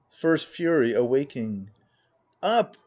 [0.09, 1.69] First Fury (awaking)
[2.41, 2.75] Up